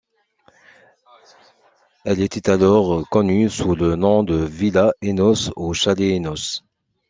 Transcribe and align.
Elle 2.05 2.21
était 2.21 2.49
alors 2.49 3.07
connue 3.09 3.49
sous 3.51 3.75
le 3.75 3.95
nom 3.95 4.23
de 4.23 4.33
Villa 4.35 4.93
Enos 5.05 5.51
ou 5.55 5.75
Chalet 5.75 6.17
Enos. 6.19 6.65